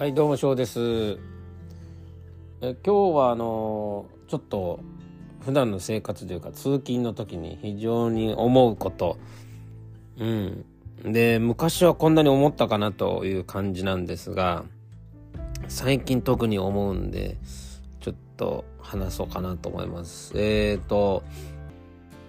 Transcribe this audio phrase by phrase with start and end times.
[0.00, 1.18] はいどうも翔です。
[2.62, 4.80] え今日はあのちょっと
[5.44, 9.18] 普段の生活というか通勤の時に非常に思うこと。
[10.16, 10.64] うん。
[11.04, 14.64] で昔はこんなに思ったかなという感じなんですが
[15.68, 17.36] 最近特に思うんで
[18.00, 20.32] ちょっと話そうかなと思います。
[20.34, 21.22] えっ、ー、と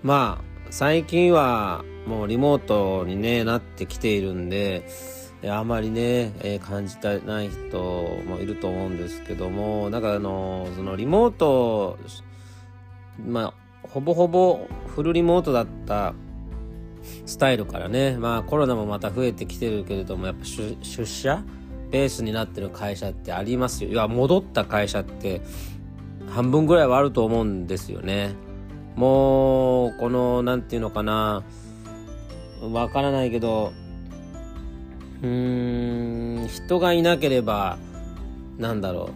[0.03, 4.89] まあ最近はもうリモートに、ね、なってきているんで
[5.49, 7.79] あまりね、えー、感じてない人
[8.27, 11.97] もいると思うんですけども、なんかあの、そのリモート、
[13.25, 13.53] まあ、
[13.87, 16.13] ほぼほぼフルリモートだった
[17.25, 21.43] スタイルからね、まあコロナもまた増えてきてるけれども、やっぱ出社
[21.89, 23.89] ベースになってる会社ってありますよ。
[23.89, 25.41] いや、戻った会社って
[26.29, 28.35] 半分ぐらいはあると思うんですよね。
[28.95, 31.43] もう、この、なんていうのかな、
[32.61, 33.73] わからないけど、
[35.21, 37.77] うーん人がいなければ
[38.57, 39.09] なんだろ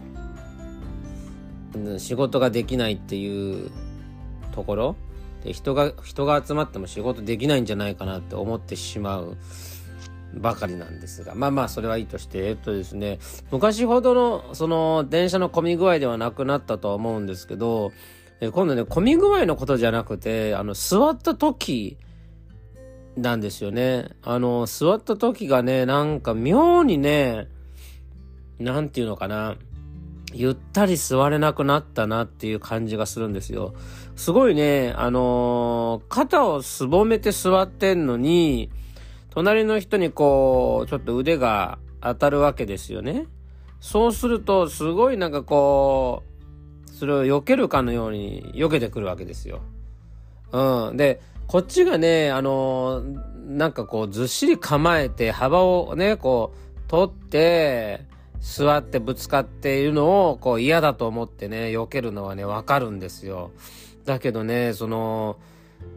[1.74, 1.98] う。
[1.98, 3.70] 仕事ができないっていう
[4.52, 4.96] ところ
[5.44, 9.36] で人が人が集まっても仕事できないんじゃないかなって思ってしまう
[10.34, 11.34] ばかりなんですが。
[11.34, 13.18] まあまあそれはいいとしてえっとですね
[13.50, 17.92] 昔ほどのその電車の混み具合ではなくなったとは思うんですけど
[18.40, 21.96] 今度ね混み具合のことじゃなくてあの座った時
[23.16, 24.10] なんですよね。
[24.22, 27.48] あの、座った時がね、なんか妙にね、
[28.58, 29.56] なんていうのかな、
[30.32, 33.74] ゆったり座れなくなったなっていう感じがするんですよ。
[34.16, 38.70] すごいね、あの、肩をすぼめて座ってんのに、
[39.30, 43.26] 隣の人にこう、ちょっと腕が当たるわけですよね。
[43.80, 46.22] そうすると、すごいなんかこ
[46.86, 49.60] う、それを避けるかのように避けてくるわけですよ。
[50.52, 50.96] うん。
[50.96, 53.02] で、こっちがね、あの
[53.46, 58.04] なんかこう、ずっしり構えて、幅をね、こう、取って、
[58.40, 63.52] 座ってぶつかっているのを、こう、嫌だと思ってね、避けるのはね、わかるんですよ。
[64.04, 65.36] だけどね、その、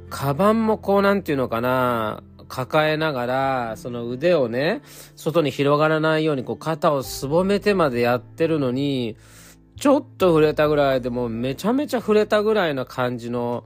[0.10, 4.82] カバンもこう、なんていうのかな、抱えながら、その腕をね、
[5.16, 9.18] 外に広がらないように、こう、肩をすぼめてまでやってるのに、
[9.80, 13.64] ちょっと触れたぐらいでもめちゃめちゃ触れたぐらいな感じの、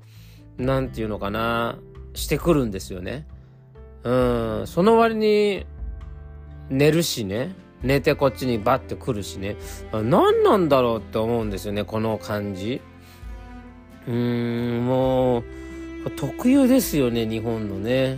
[0.58, 1.78] なんていうのかな、
[2.14, 3.28] してくるんですよね。
[4.04, 4.12] う
[4.64, 5.66] ん、その割に、
[6.70, 7.56] 寝るしね。
[7.82, 9.58] 寝てこっちにバッて来るしね。
[9.92, 12.82] 何なんだろうって思うんですよね、この感じ。
[14.08, 15.44] うーん、もう、
[16.16, 18.18] 特有ですよね、日本のね。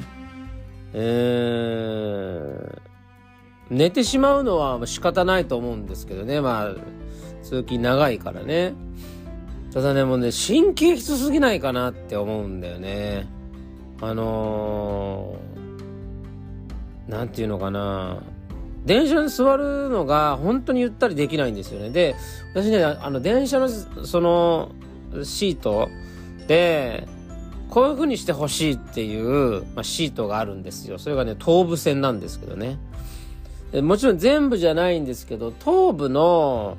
[0.94, 2.80] えー、
[3.70, 6.42] 寝てしまうのは仕方ないと思うんですけどね。
[6.42, 6.76] まあ、
[7.44, 8.74] 通勤長いからね。
[9.76, 13.28] ただね、もうね、神経質すぎないかなって思うんだよね。
[14.00, 18.24] あのー、なんていうのかな。
[18.86, 21.90] 電車に座るのが本当にゆったりできないんですよね。
[21.90, 22.16] で、
[22.54, 24.72] 私ね、あの、電車のその
[25.26, 25.90] シート
[26.48, 27.06] で、
[27.70, 30.98] こういう風にしてほしいっていう、まあ、シートがあるんですよ。
[30.98, 32.78] それがね、東武線なんですけどね。
[33.82, 36.78] もちろん全部じゃないんですけど、東武の、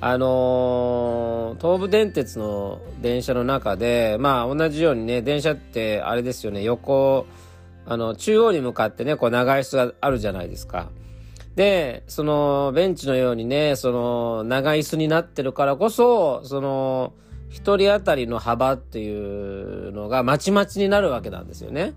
[0.00, 7.26] あのー、東武電鉄の電車の中で、まあ同じようにね、電車ってあれですよね、横、
[7.86, 10.90] あの、中央に向かってね、こう長い椅子があるじゃないですか。
[11.54, 17.14] で、そのベンチのようにね、その長椅子になってるからこそ、その、
[17.48, 21.94] 一人当たりの幅っていうのがまちまちになるわけなんですよね。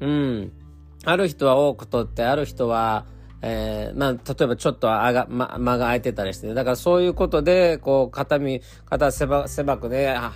[0.00, 0.52] うん。
[1.04, 3.06] ある人は多く取って、ある人は、
[3.40, 10.32] えー、まあ、例えばちょっとあが、ま、間が空いてたりして、ね、だからそういうことで、こう、肩身、肩狭狭くね、あ、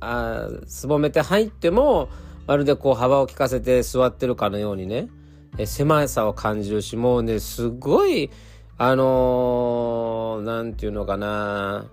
[0.00, 2.08] あ、すぼめて入っても、
[2.46, 5.08] まるでこう幅を利かせて座ってるかのようにね、
[5.56, 8.30] え狭さを感じるし、もうね、すごい、
[8.76, 11.86] あのー、なんていうのかな、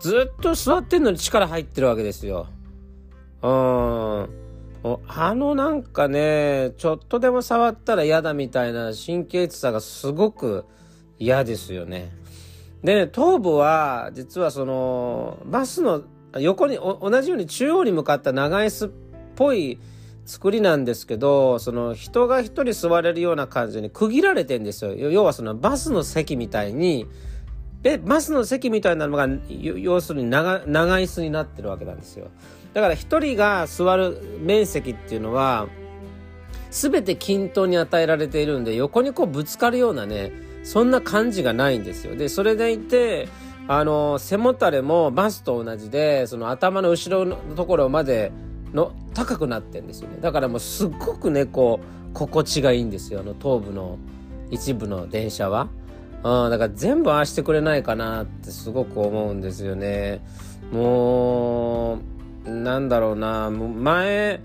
[0.00, 2.46] ずっと座ってんのに力入ってるわけですよ。
[3.42, 4.47] うん。
[4.82, 10.64] あのなんかね、ちょっとでも触ったら嫌だみたいな神経質さがすごく
[11.18, 12.12] 嫌ですよね。
[12.82, 16.02] で、ね、頭部は実はそのバスの
[16.38, 18.90] 横に同じように中央に向かった長椅子っ
[19.34, 19.78] ぽい
[20.26, 24.94] 作りなんですけど、その人が一人座れるような感じに区切られてんですよ。
[24.94, 27.06] 要はそのバスの席みたいに、
[27.82, 32.28] で、バスの席みたいなのが、要するに長長椅子になってるわけなんですよ。
[32.74, 35.68] だから一人が座る面積っていうのは、
[36.70, 40.32] 全て均等に与えられているんで、横にこうぶつかるようなね、
[40.64, 42.14] そんな感じがないんですよ。
[42.14, 43.28] で、それでいて、
[43.68, 48.32] あの、背もたれもバスと同じで、その頭の後ろのところまで
[48.72, 50.18] の高くなってんですよね。
[50.20, 53.20] だからもうすっごくね、こう、心地がいいんですよ。
[53.20, 53.98] あの、頭部の
[54.50, 55.68] 一部の電車は。
[56.24, 60.20] うん、だから全部ああしてくれないかなってすごく思うんですよね。
[60.72, 61.98] もう、
[62.48, 64.40] なんだろうな、前、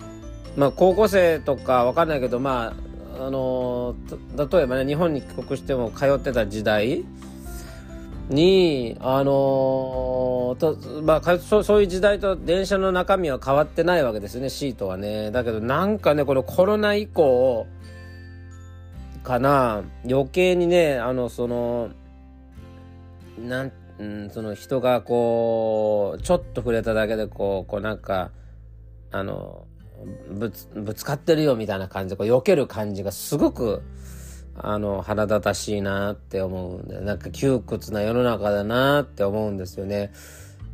[0.55, 2.73] まあ高校生とかわかんないけど、ま
[3.19, 3.95] あ、あの、
[4.37, 7.05] 例えばね、日本に帰国しても通ってた時代
[8.29, 15.31] に、あのと、まあそ、そういう時代と電車の中身は変わってないわけですね、シートはね。
[15.31, 17.67] だけどなんかね、このコロナ以降、
[19.23, 19.83] かな。
[20.07, 21.89] 余計にねあのその
[23.39, 23.71] なん
[24.03, 28.31] うん、その人がこうちょっと触れただけでこうこうなんか
[29.11, 29.65] あの
[30.29, 33.81] ぶつぶつかってるよみたいな感じでこう避ける感じがすごく
[34.55, 40.11] あの腹立たしいなって思うんでなんか窮屈な世の中だなって思うんですよね。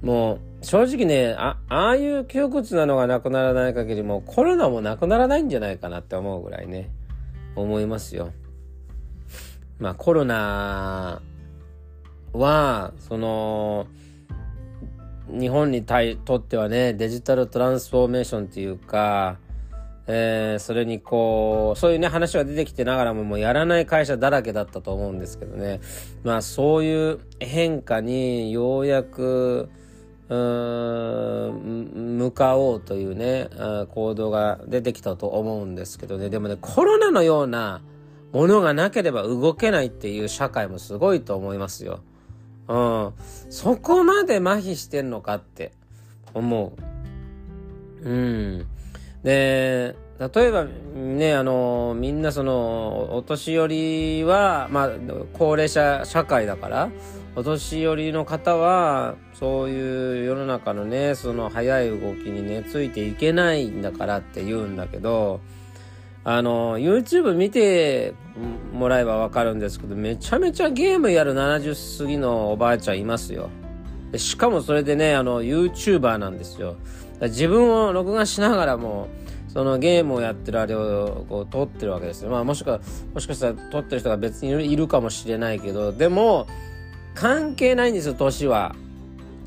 [0.02, 6.90] もう正直ねあああいう窮屈なのがなくならない限りもうコロナもなくならないんじゃないかなって思うぐらいね
[7.56, 8.32] 思いますよ。
[9.78, 11.22] まあコロナ
[12.34, 13.88] は、その、
[15.28, 19.38] 日本にとってはね、デジタルトランスフォーメーションっていうか、
[20.08, 25.82] えー、それにこう、そういうね、話が出てきてながらももうやらない会社だらけだったと思うんですけどね。
[26.24, 29.70] まあそういう変化にようやく、
[30.30, 33.50] うーん、向かおうというね、
[33.92, 36.30] 行動が出てきたと思うんですけどね。
[36.30, 37.82] でもね、コロナのような、
[38.32, 42.02] ものがなければ動けないっていう社会もすごいと思いますよ。
[42.70, 43.14] うん。
[43.50, 45.72] そこまで麻痺してんのかって
[46.34, 46.74] 思
[48.04, 48.10] う。
[48.10, 48.68] うん。
[49.24, 54.90] で、例えばね、あの、みんなその、お年寄りは、まあ、
[55.34, 56.92] 高齢者社会だから、
[57.36, 65.40] お年寄りの方は、そういう世の中のね、その早い動きにね、ついていけないんだからって言うんだけど、
[66.24, 68.14] あの、YouTube 見て
[68.74, 73.50] もらえばわかるんですけど、めちゃめちゃゲームやる70過ぎのおばあちゃんいますよ。
[74.16, 76.76] しかもそれでね、あの、YouTuber なんですよ。
[77.22, 79.08] 自分を録画しながらも、
[79.48, 82.30] そのゲームをやってるあれをこう撮ってるわけですよ。
[82.30, 82.80] まあもしか、
[83.14, 86.48] もしかしたら撮ってる人が別にいるかもしれないけど、でも、
[87.16, 88.76] 関係ないんですよ、年は。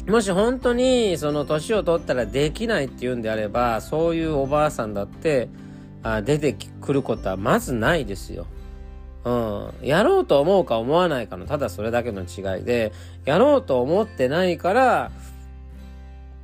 [0.08, 5.48] もし本当にその年を取ったらできないっていうんであれば、そういうおばあさんだって、
[6.24, 8.46] 出てくることはまずないですよ。
[9.24, 9.72] うん。
[9.82, 12.92] やろうと思うか思わないかの、ただそれだけの違いで、
[13.24, 15.10] やろうと思ってないから、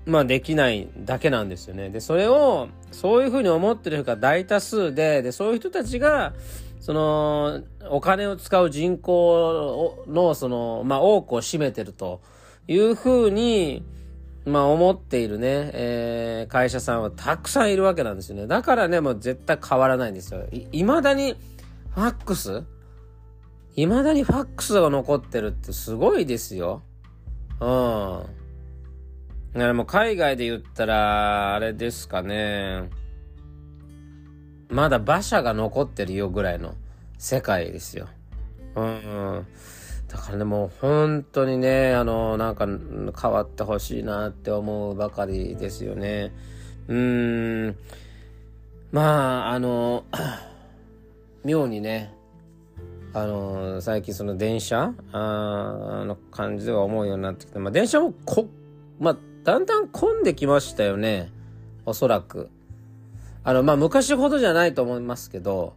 [0.06, 1.90] まあできないだけなんですよね。
[1.90, 6.32] で、それを、そういうふうに思ってる人が大多数で、で、そういう人たちが、
[6.81, 12.20] その、お金を使う人口の、その、まあ多くを占めてると
[12.69, 13.82] いうふうに、
[14.48, 18.46] まあ思っているね、えー、会社さんはたくさんいるわけなんですよね。
[18.46, 20.46] だからね、もう絶対変わらないんですよ。
[20.50, 21.36] い、未だに
[21.94, 22.64] ファックス？
[23.74, 26.82] 未だにファックスが残ってるってすごいですよ。
[27.60, 28.22] うん。
[29.52, 32.90] だからもう海外で言ったら、あれですかね。
[34.68, 36.74] まだ馬車が残ってるよぐらいの
[37.18, 38.08] 世界ですよ。
[38.76, 38.88] うん、う
[39.40, 39.46] ん。
[40.08, 46.32] だからね、もう本当にね、あの、なんか変わってほしいなって思うばかりですよね。
[46.88, 47.76] うーん。
[48.90, 50.05] まあ、あの、
[51.44, 52.14] 妙にね、
[53.12, 58.49] あの、最近その電車あの感じでは思うようになってきて、まあ電車もこ、
[58.99, 61.30] まあ、だんだん混んできましたよね。
[61.85, 62.49] おそらく。
[63.44, 65.75] あの、まあ昔ほどじゃないと思いますけど、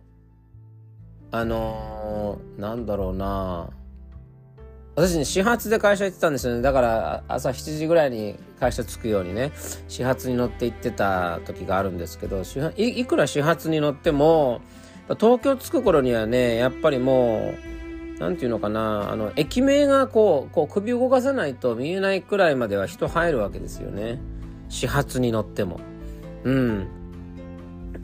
[1.34, 3.70] あのなんだろうな
[4.96, 6.62] 私ね、始発で会社行ってたんですよね。
[6.62, 9.52] だから朝7時ぐらいに会社着くようにね、
[9.88, 12.44] 始発に乗って行ってた時があるんですけど、
[12.76, 14.62] いいくら始発に乗っても、
[15.20, 17.54] 東京着く頃にはね、やっぱりも
[18.18, 24.20] う、なんていうのかな、あの、駅名がこう、こう首動かさないと見えないくらいまでは人入るわけですよね。
[24.68, 25.80] 始発に乗っても。
[26.44, 26.88] うん。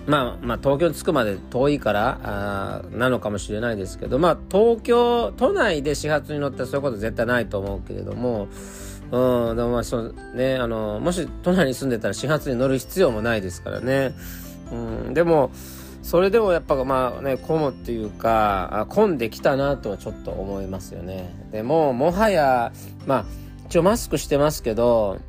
[0.07, 8.47] まあ、まあ、東京に着くまで遠いから、あなのかもしれないですけど、まあ、東京、都内で始発に乗ったらそういうこと絶対ないと思うけれども、
[9.11, 14.13] うん、でもまあ、そうね、あの、もし都内に住んでたら始発に乗る必要もないですからね。
[14.71, 15.51] うん、でも、
[16.03, 21.35] それでもやっぱまあね、混むっていうか、混んできたなとはちょっと思いますよね。
[21.51, 22.71] でも、もはや、
[23.05, 23.25] まあ、
[23.65, 25.19] 一応マスクしてますけど、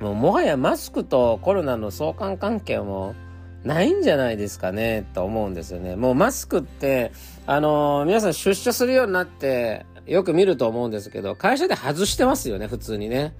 [0.00, 3.14] もうもはやマスクとコロナの相関関係も、
[3.68, 5.94] ないんじゃないですかね、と思うんですよね。
[5.94, 7.12] もうマスクって、
[7.46, 13.36] あのー、皆さん出社するようになって、よく見ると思うんですけど、会社で外してますよね、普通にね。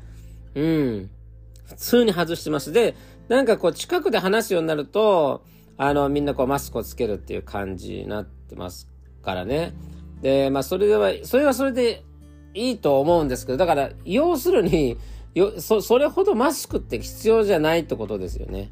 [0.54, 1.11] うん。
[1.64, 2.73] 普通に外してます。
[2.73, 2.94] で、
[3.28, 5.42] なんかこう近くで話すようになると、
[5.78, 8.87] あの、みんなこうマスクをつけるっていう感じになってます
[9.23, 9.73] からね。
[10.20, 12.02] で、まあ、それでは、それはそれで
[12.52, 14.99] いいと思うんですけど、だから、要するに、
[15.35, 18.70] よ、そ、それほどマスクって必要じゃないってことですよね。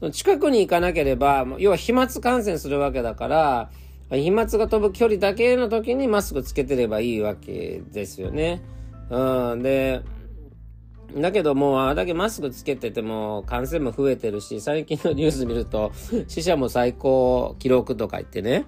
[0.00, 3.70] その近くに行かなければ、要は飛沫感染するわけだから、
[4.10, 8.62] 飛沫が飛ぶ距離だけの時にマスクつけてればいいわけですよね。
[9.10, 9.62] うん。
[9.62, 10.02] で、
[11.16, 15.92] だけどもうあれだけマスクつけてても感染も増えてるし、最近のニュース見ると
[16.28, 18.64] 死者も最高記録とか言ってね。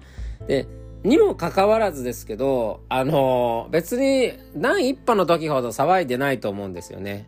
[0.47, 0.67] で、
[1.03, 7.27] にもかかわらずですけど、あの、別に第一波の時ほど騒いでないと思うんですよね。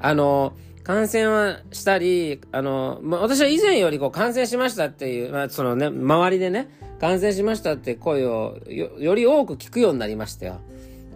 [0.00, 0.54] あの、
[0.90, 6.68] 感染はしたり、あの、ま、私は以前よりこう感染しましたっていう、まあ、そのね、周りでね、
[7.00, 10.58] 感染しましたって声をより多く聞くようになりましたよ。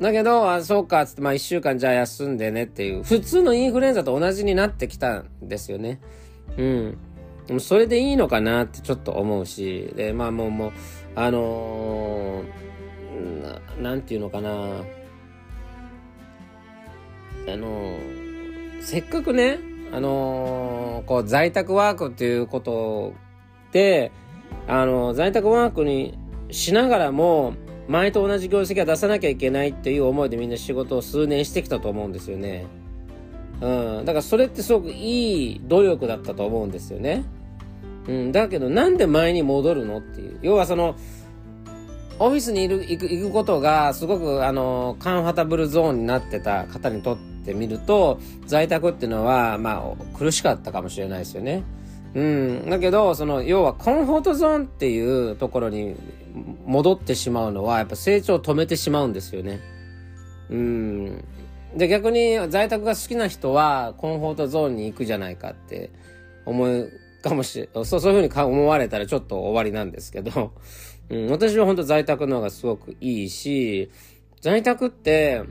[0.01, 5.99] だけど、あ、そうか、つって、まあ一週間じゃあ休んでねっていう、普通のインフルエンザと同じになってきたんですよね。
[6.57, 6.99] うん。
[7.51, 10.73] もそれでいいのかなってちょっと思うし、で、まあもう、もう、
[11.17, 14.51] あのー、ななんていうのかな。
[17.47, 18.24] あのー、
[18.85, 19.59] せっかくね、
[19.93, 23.15] あのー、こう、在宅ワークっていうこと
[23.73, 24.13] で、
[24.69, 26.19] あの在宅ワークに
[26.51, 27.55] しながらも、
[27.89, 32.67] 前と同じ業績は出さなきゃいけないっていう思いでみんな仕事を数年してきたと思うんですよね。
[33.63, 34.05] うん。
[34.05, 37.25] だからそれってすごくいい努力だったと思うんですよね。
[38.07, 38.33] うん。
[38.33, 40.39] だけどなんで前に戻るのっていう。
[40.43, 40.95] 要はその、
[42.19, 51.63] オフィスにいる、行く、行くことがすごくあの、カンファタブルゾーンになってた方にとっててみると、在宅っていうのは、まあ、苦しかったかもしれないですよね。
[52.15, 52.71] うん。
[52.71, 55.97] だけど、その、要はコンフォートゾーンっていうところに
[56.65, 59.61] 戻ってしまうのは、やっぱ成長を止めてしまうんですよね。
[60.51, 61.25] うん。
[61.77, 65.91] で、逆に在宅が好きな人は、コンフォートゾーンに行くじゃないかって
[66.47, 66.91] 思う
[67.23, 70.53] かもしれ、そう、そういうふうに思われたらちょっと終わりなんですけど、
[71.11, 73.91] うん、私は本当在宅の方がすごくいいし、
[74.41, 75.43] 在宅って、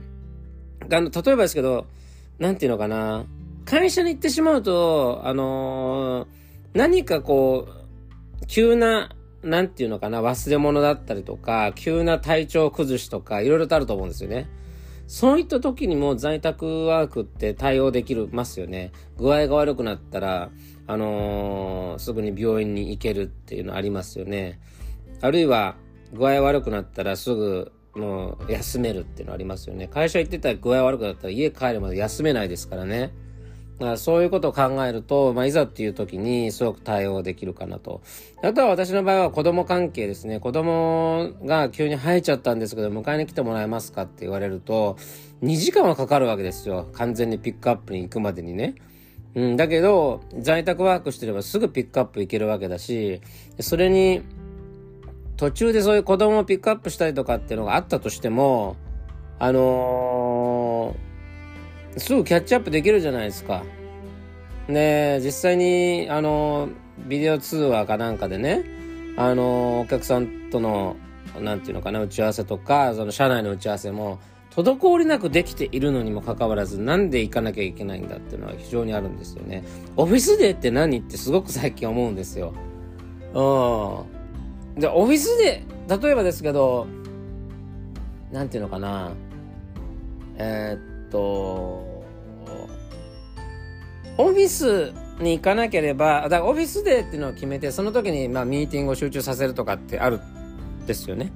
[0.92, 1.88] あの、例えばですけど、
[2.40, 3.26] なんていうのかな、
[3.66, 6.28] 会社に行ってしまうと、あのー、
[6.74, 14.48] 何かこう、急ななんていうのかな、忘れ物だったりとか、急な体調崩しとか、いろいろとあると思うんですよね。
[15.06, 18.94] そういった時にも在宅ワークって対応できるますよね。
[19.18, 20.50] 具合が悪くなったら、
[20.88, 24.62] あのー、すぐに病院に行けるっていうのありますよね。
[25.22, 25.76] あるいは、
[26.14, 29.88] 具合悪くなったらすぐ、もう休めるっていうのありますよね。
[29.88, 33.12] 会社行ってたら具合悪くなったら家帰るまで休めないですからね。
[33.98, 38.02] そういうことを考えると、まあ、いざっていう時にすごく対応できるかなと。
[38.42, 40.40] あとは私の場合は子供関係ですね。
[40.40, 44.98] 子供が急に生えちゃったんですけど、迎えに来てもらえますかって言われると、
[45.44, 46.88] 2時間はかかるわけですよ。
[46.94, 48.76] 完全にピックアップに行くまでにね。
[49.36, 53.22] うん、だけど、在宅ワークしてればすぐピックアップ行けるわけだし、
[53.60, 54.22] それに、
[55.38, 58.76] 途中でそういう子供をピックアップしたりとかっていうのがあったとしても、
[59.40, 61.14] あのー
[61.96, 63.64] すぐキャッチアップできるじゃないですか。
[64.68, 66.70] で、実際に、あの、
[67.08, 68.64] ビデオ通話かなんかでね、
[69.16, 70.96] あの、お客さんとの、
[71.40, 74.18] なんていうのかな、打ち合わせとか、その社内の打ち合わせも、
[74.56, 79.64] 滞りなくできているのにもかかわらず、なんで行かなきゃいけないんだっていうのは非常にあるんですよね。
[79.96, 81.00] オフィスデーって何？
[81.00, 82.54] ってすごく最近思うんですよ。
[83.36, 84.13] うん。
[84.78, 86.88] で、オフィスデー、例えばですけど、
[88.32, 89.12] なんていうのかな、
[90.38, 91.20] えー、っと、
[94.18, 100.20] オフィスに行かなければ、だからオフィスデーっていうのを決めて、その時にまあミーティングを集中させるとかってある
[100.86, 101.32] ですよね。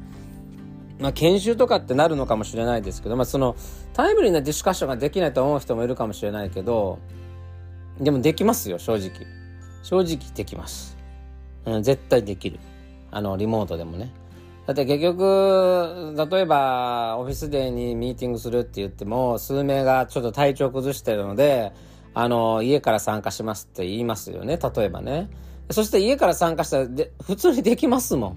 [1.00, 3.56] まあ研修とかってなるのかもしれないですけど、まあその
[3.94, 7.00] タイムリーなディスカッションができないと思う人もいるかもしれないけど、
[8.00, 9.12] でもできますよ、正直。
[9.84, 10.98] 正直できます。
[11.66, 12.60] うん、絶対できる。
[13.18, 14.12] あの、リモートでもね。
[14.68, 21.74] だって結局、例えば、オフィスデーにミーティングするって言っても、数名がちょっと体調崩してるので、
[22.14, 25.32] あの、家から参加しますって言いますよね、例えばね。
[25.72, 28.36] そして家から参加したら、で、普通にできますも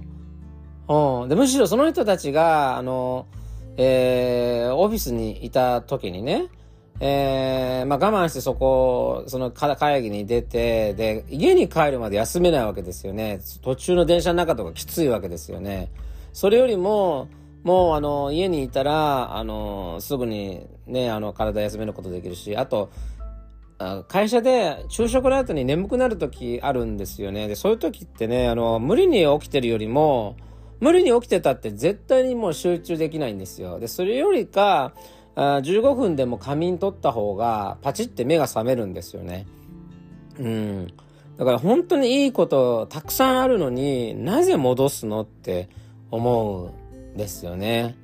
[0.88, 1.22] ん。
[1.22, 1.28] うん。
[1.28, 3.26] で、むしろその人たちが、あの、
[3.76, 6.46] えー、オフィスにいた時にね、
[7.02, 13.40] えー、まあ我慢してそこ、その会議に出て、で、家に帰るまで休めないわけですよね。
[13.62, 15.90] 途中の電車の中とかきついわけですよね。
[16.34, 17.28] それよりも、
[17.64, 22.90] もうあの、家にいたら、あの、すぐにね、あの、体休めることできるし、あと、
[24.08, 27.48] 会社で昼食の後に眠くなる時あるんですよね。
[27.48, 30.36] で、そういう時ってね、あの、無理に起きてるよりも、
[30.80, 33.78] 無理に起きてたって絶対にもう集中できないんですよ。
[33.80, 34.92] で、それよりか、
[35.36, 39.46] 15分でも仮眠取った方がパチって目が覚めるんですよね。
[40.38, 40.86] うん。
[41.38, 45.68] だから本当にいいことたくさんあるのになぜ戻すのって
[46.10, 46.72] 思
[47.12, 47.96] うんですよね。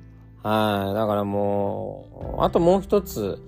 [0.42, 0.94] はい。
[0.94, 3.38] だからもう、あともう一つ、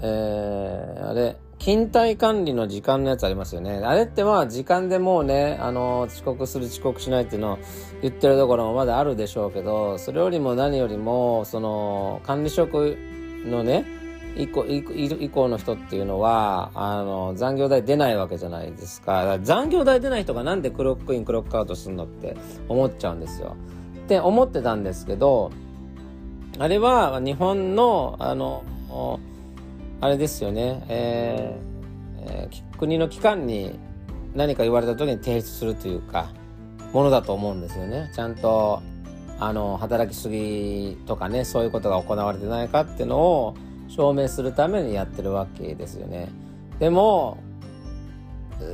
[0.00, 3.80] えー、あれ、勤怠管理の時間のやつありますよね。
[3.82, 7.58] あれってまあ時間でもうね、あの、遅刻する遅刻しないっていうのを
[8.02, 12.98] 言ってるところもまだあるでしょうけど、それよりも何よりも、その、管理職
[13.46, 13.86] のね、
[14.36, 19.24] 以降以降の人っていうのは、あの、残業代出ないわけじゃないですか。
[19.24, 22.36] か残業代出ない人がなんでクロックイン、クロックアウトするのって
[22.68, 23.56] 思っちゃうんですよ。
[24.04, 25.50] って思ってたんですけど、
[26.58, 28.64] あれは日本の、あの、
[30.04, 33.78] あれですよね、えーえー、国の機関に
[34.34, 36.28] 何か言われた時に提出するというか
[36.92, 38.10] ものだと思うんですよね。
[38.14, 38.82] ちゃんと
[39.40, 43.54] あの働きすぎとかねそういうことが行われてないかっていうのを
[43.88, 46.28] 証明するためにやってるわけですよね。
[46.78, 47.38] でも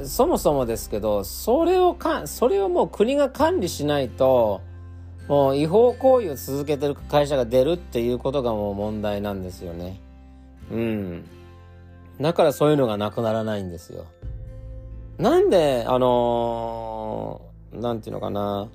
[0.02, 4.62] そもそもですけどそれをかそれをもう国が管理しないと
[5.28, 10.00] もう違法行為を続けてる会社が出るっていうことがもう問題なんですよね。
[10.70, 11.24] うん。
[12.20, 14.06] だからそういうのがなくならないんですよ。
[15.18, 18.68] なんで、あのー、なんていうのかな。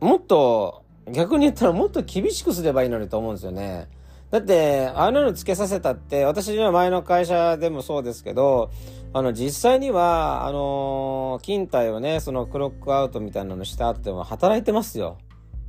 [0.00, 3.88] もっと、逆に言ったらもっと厳しくすればいいのにと思うんですよね。
[4.30, 8.70] だって、ああいうのつけさせたって、私には前の会社でもそうですけど、
[9.14, 15.16] あの、実際には、あのー、勤怠をね、そのクロックアウトみたいなのしたっても働いてますよ。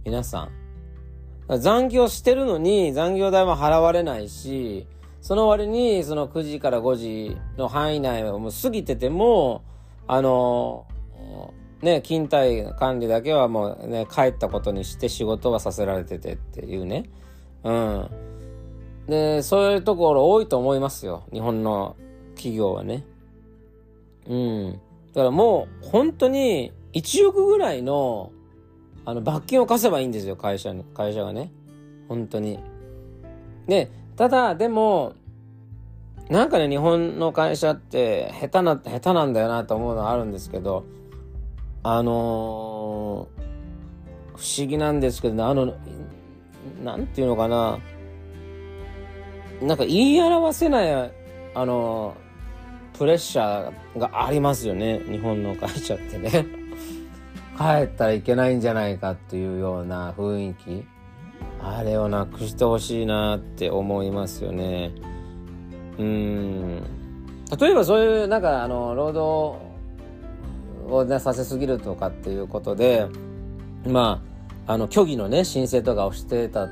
[0.03, 0.68] 皆さん。
[1.57, 4.85] 残業してるのに残業代も払われないし、
[5.21, 9.63] その割にその9時から5時の範囲内をもう過ぎてても、
[10.07, 10.85] あの、
[11.81, 17.09] ね、勤怠管理だけはもうね、帰ったことにして仕事はさせられててっていうね。
[17.63, 18.09] うん。
[19.07, 21.23] で、そういうところ多いと思いますよ。
[21.33, 21.95] 日本の
[22.35, 23.05] 企業はね。
[24.27, 24.71] うん。
[24.73, 24.79] だ
[25.15, 28.31] からもう本当に1億ぐらいの
[29.05, 31.51] あの、罰金を課せばいいんですよ、会社に、会社がね。
[32.07, 32.59] 本当に。
[33.67, 35.13] で、ただ、でも、
[36.29, 40.85] なんかね、日本の会社って下手な、下手なんだよなと思うのはあるんですけど、
[41.81, 42.15] あのー、
[44.37, 45.73] 不思議なんですけど、あの、
[46.83, 47.79] なんていうのかな、
[49.61, 51.11] なんか言い表せない、
[51.55, 52.15] あの
[52.97, 56.58] プレッシャーがありますよね、日本の会社ってね。
[57.59, 60.85] 帰ったらいけないんじゃないかっていうような雰囲気
[61.61, 64.93] あれをなくしてほしいなって思いますよね
[65.97, 66.83] うん
[67.59, 73.07] 例えばそういうなんかあの労働を、ね、させすぎるとかっていうことで
[73.85, 74.23] ま
[74.65, 76.69] ああの虚偽のね申請とかをしてた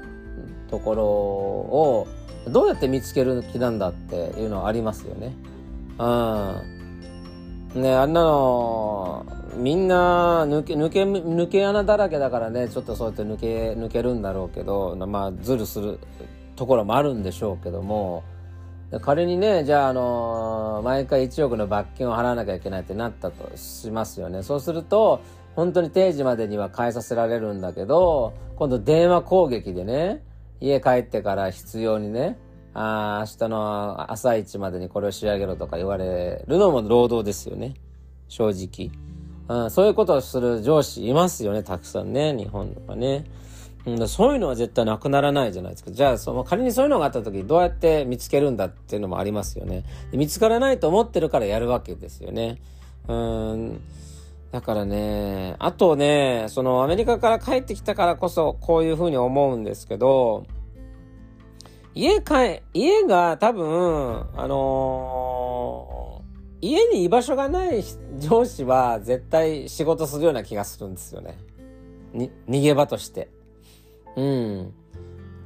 [0.70, 2.08] ところを
[2.48, 5.34] どうやって見つける気なんだっていうのはありますよね。
[6.00, 6.77] うん。
[7.76, 9.26] ねあんなの
[9.58, 16.00] みんな抜け、抜け、抜け穴だらけだからね、ちょっとそうやって抜け、抜けるんだろうけど、まあ、ズルする
[16.56, 18.24] ところもあるんでしょうけども、
[19.02, 24.44] 仮にね、じゃあ、あの、毎回1億の罰金を払わなきゃいけないってなったとしますよね。
[24.44, 25.22] そうすると、
[25.56, 30.24] 本当に定時までには返させられるんだけど、今度電話攻撃でね、
[30.62, 32.38] 家帰ってから必要にね、
[32.80, 37.74] あ、明日の朝一までにこれを仕上げろとか言われるのも労働ですよね。
[38.28, 38.92] 正直。
[39.50, 43.26] うん、そういうことをする上司いますよね、たくさんね、日本はね。
[43.88, 45.90] うん、そういうのは絶対なくならないじゃないですか。
[45.90, 49.84] じゃあ、その仮にそういうのがあった時どうやって見つけるんだっていうのもありますよね。
[50.12, 52.60] 見つからないと思ってるからやるわけですよね。
[53.08, 53.82] うん。
[54.52, 60.46] だからね、あとね、そのアメリカから帰ってきたからこそこういうふうに思うんですけど、
[61.98, 66.28] 家帰、家が多分、あのー
[66.60, 67.84] 家に居場所がない
[68.18, 71.38] 上司は絶対仕事するような気がするんですよね。
[72.14, 73.30] に、逃げ場として。
[74.16, 74.74] うん。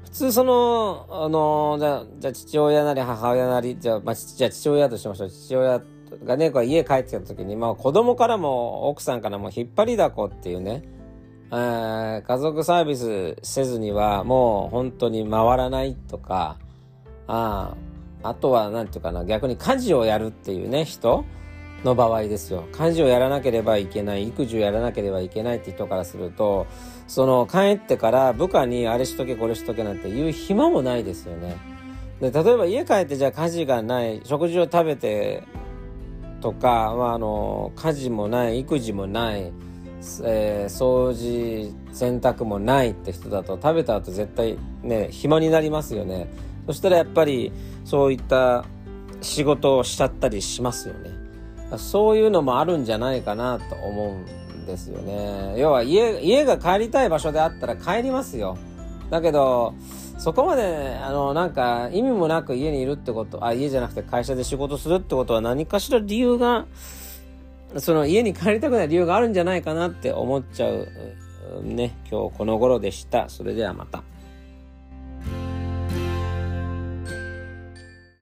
[0.06, 5.30] 普通その、あの、じゃ、じゃ父親なり母親なり、じゃあ、まあ、じゃ父親としましょう。
[5.30, 5.82] 父親
[6.24, 10.84] がね、こう家帰ってきた時に、まあ子供からも奥さんからも引っ張りだこっていうね、
[11.52, 16.58] 家族サービスせずにはもう本当に回らないとか、
[17.28, 17.76] あ
[18.24, 21.26] あ、とは、なんていうかな、逆に家事をやるっていうね、人
[21.84, 22.66] の場合ですよ。
[22.72, 26.68] 家事をやらなければいけない、育児をやらなければいけないって人からすると、
[27.08, 31.58] その帰ってから部下にあれしとけこれしとけなんて言う暇もないですよね。
[32.22, 35.44] で、例えば家帰ってじゃあ家事がない、食事を食べて
[36.40, 39.52] とか、まあ、あの、家事もない、育児もない、
[40.24, 46.28] えー、掃除、洗濯もないって人だと食べた後絶対ね、暇になりますよね。
[46.66, 47.52] そしたらやっぱり
[47.86, 48.66] そういった
[49.22, 51.12] 仕事をしちゃったりしますよね。
[51.78, 55.56] そういうのもあるんじゃないかなと思うんですよね。
[55.58, 58.58] 要は家、家が帰りたい場所であったら帰りますよ。
[59.10, 59.74] だけど、
[60.18, 66.66] そこまで、あの、なんか、意味もなく家にいるってこと、あ、家じゃなくて会社で仕事するってことは何かしら理由が、
[67.78, 70.88] その家に帰りたくない理由があるんじゃないかなって思っちゃう、
[71.64, 73.30] ね、今日この頃でした。
[73.30, 74.04] それではまた。